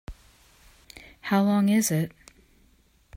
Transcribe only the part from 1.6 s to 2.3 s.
is it?